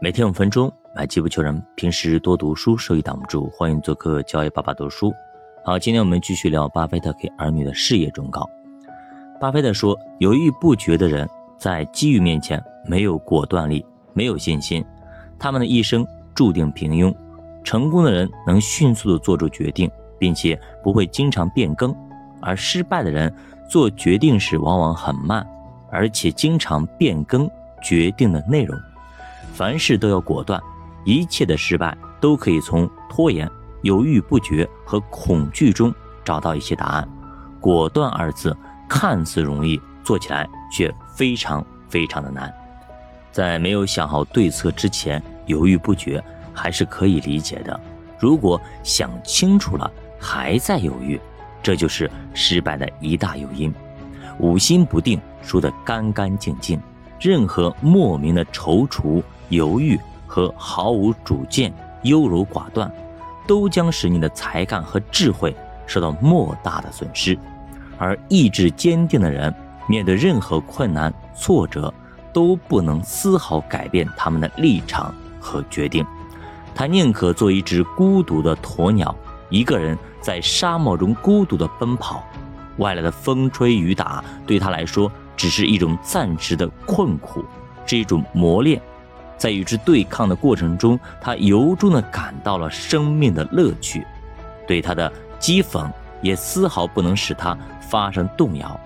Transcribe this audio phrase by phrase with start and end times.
[0.00, 1.60] 每天五分钟，买机不求人。
[1.74, 3.50] 平时多读书，收益挡不住。
[3.50, 5.12] 欢迎做客教育爸爸读书。
[5.64, 8.48] 好，今天我们继续聊巴菲特给儿女的事业忠告。
[9.40, 14.84] 巴菲特说：“犹豫不决的人，在机遇面前没有果断力，没有信心，
[15.36, 17.12] 他们的一生注定平庸。
[17.64, 21.90] 成功的人能迅速的做出决定，并且不会经常变更；
[22.40, 23.34] 而失败的人
[23.68, 25.44] 做决定时往往很慢，
[25.90, 27.50] 而且经常变更
[27.82, 28.78] 决定的内容。”
[29.52, 30.62] 凡事都要果断，
[31.04, 33.50] 一切的失败都可以从拖延、
[33.82, 35.92] 犹豫不决和恐惧中
[36.24, 37.08] 找到一些答案。
[37.60, 38.56] 果断二字
[38.88, 42.52] 看似容易，做起来却非常非常的难。
[43.32, 46.22] 在没有想好对策之前犹豫不决
[46.52, 47.78] 还是可以理解的。
[48.18, 51.20] 如果想清楚了还在犹豫，
[51.62, 53.72] 这就是失败的一大诱因。
[54.38, 56.80] 五心不定，输得干干净净。
[57.20, 59.22] 任何莫名的踌躇。
[59.48, 61.72] 犹豫和毫无主见、
[62.02, 62.90] 优柔寡断，
[63.46, 65.54] 都将使你的才干和智慧
[65.86, 67.38] 受到莫大的损失。
[67.96, 69.52] 而意志坚定的人，
[69.88, 71.92] 面对任何困难、挫折，
[72.32, 76.06] 都不能丝毫改变他们的立场和决定。
[76.74, 79.12] 他宁可做一只孤独的鸵鸟，
[79.50, 82.22] 一个人在沙漠中孤独地奔跑。
[82.76, 87.44] 外来的风吹雨打对他来说只是一种暂时的困苦，
[87.84, 88.80] 是一种磨练。
[89.38, 94.04] 在与之对抗的过程中，他由衷地感到了生命的乐趣，
[94.66, 95.88] 对他的讥讽
[96.20, 98.78] 也丝毫不能使他发生动摇。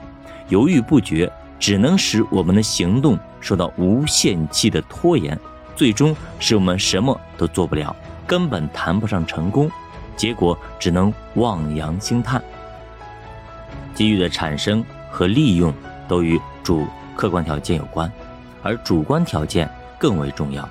[0.48, 5.39] 犹豫不决只能使我们的行动受到无限期的拖延，
[5.75, 9.70] 最终使我们什么都做不了，根本谈不上成功，
[10.17, 12.42] 结果只能望洋兴叹。
[13.95, 15.73] 机遇的产生和利用
[16.06, 16.86] 都与主
[17.17, 18.12] 客观条件有关，
[18.62, 19.67] 而主观条件。
[20.03, 20.69] 更为重要。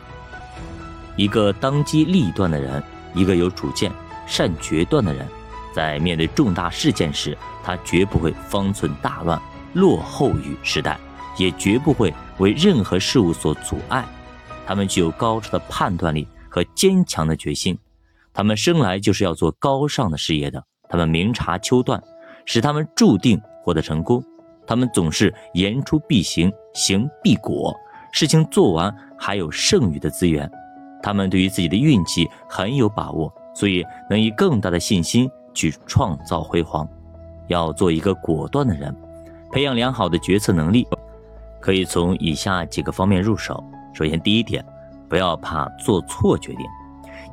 [1.16, 3.90] 一个当机立断的人，一个有主见、
[4.28, 5.26] 善决断的人，
[5.74, 11.00] 在面对重大事件时，他绝不会方寸大乱、落后于时代，
[11.38, 14.06] 也绝不会为任何事物所阻碍。
[14.68, 17.78] 他们具有高超的判断力和坚强的决心。
[18.34, 20.62] 他们生来就是要做高尚的事业的。
[20.90, 22.02] 他们明察秋断，
[22.46, 24.22] 使他们注定获得成功。
[24.68, 27.74] 他们总是言出必行，行必果。
[28.12, 30.50] 事情做完还有剩余的资源，
[31.02, 36.88] 他们对于自己的运气很有把握，所以能以更大的信心去创造辉煌。
[37.48, 38.96] 要做一个果断的人，
[39.52, 40.88] 培养良好的决策能力，
[41.60, 43.62] 可以从以下几个方面入手。
[43.94, 44.64] 首先，第一点，
[45.10, 46.66] 不要怕做错决定。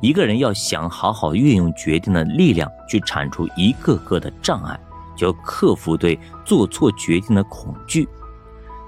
[0.01, 4.77] 一个人要想好好运用决定的力量去铲除一个个的障碍，
[5.15, 8.07] 就要克服对做错决定的恐惧。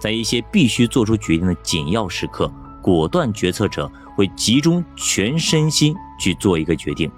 [0.01, 2.51] 在一些必须做出决定的紧要时刻，
[2.81, 7.09] 果断决策者会集中全身心去做一个决定，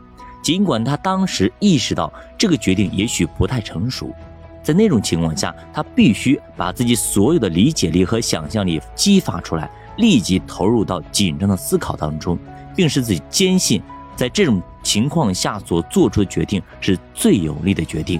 [0.41, 4.13] 尽管他当时意识到这个决定也许不太成熟。
[4.61, 12.37] 在那种情况下，他必须把自己所有的理解力和想象力激发出来，立即投入到紧张的思考当中，
[12.75, 13.81] 并使自己坚信，
[14.15, 18.19] 在这种情况下所做出的决定是最有利的决定，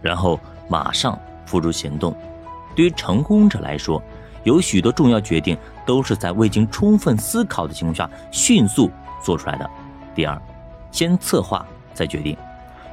[0.00, 2.16] 然后马上付诸行动。
[2.74, 4.02] 对于成功者来说，
[4.42, 8.90] 有许多重要决定都是在未经充分思考的情况下迅速
[9.22, 9.70] 做出来的。
[10.14, 10.40] 第二，
[10.90, 11.64] 先策划
[11.94, 12.36] 再决定，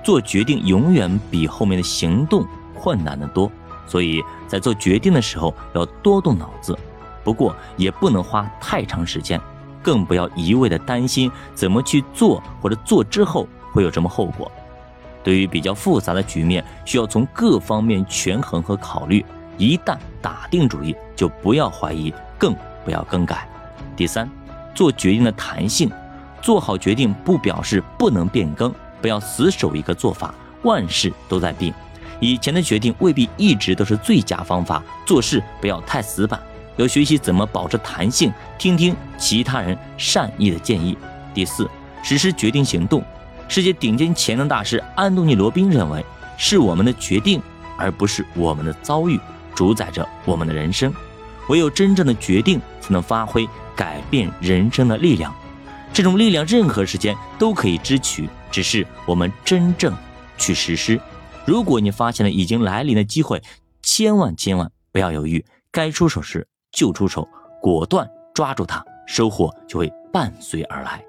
[0.03, 3.51] 做决定永远比后面的行动困难得多。
[3.85, 6.77] 所以在做决定的时候要多动脑子，
[7.23, 9.39] 不过也不能花太长时间，
[9.83, 14.49] 更不要一味的担心怎么去做或者做之后会有什么后果。
[15.23, 19.25] 对于比较复杂的局面，需要从各方面权衡和考虑。
[19.57, 23.47] 一旦打定主意，就不要怀疑，更不要更改。
[23.95, 24.29] 第三，
[24.73, 25.91] 做决定的弹性，
[26.41, 31.73] 做好决定不表示不能变更，不要死守一个做法，万事都在变。
[32.19, 36.39] 以前的决定未必一直都是最佳方法，做事不要太死板，
[36.77, 40.97] 要学习怎么保持弹性，听听其他人善意的建议。
[41.33, 41.69] 第四，
[42.03, 43.03] 实施决定行动。
[43.47, 46.05] 世界顶尖潜能大师安东尼·罗宾认为，
[46.37, 47.41] 是我们的决定，
[47.77, 49.19] 而不是我们的遭遇。
[49.61, 50.91] 主宰着我们的人生，
[51.47, 55.31] 唯有真正的决定，才能发挥改变人生的力量。
[55.93, 59.93] 这种力量，任何时间都可以支取，只是我们真正
[60.35, 60.99] 去实施。
[61.45, 63.39] 如果你发现了已经来临的机会，
[63.83, 67.29] 千万千万不要犹豫，该出手时就出手，
[67.61, 71.03] 果断抓住它，收获就会伴随而来。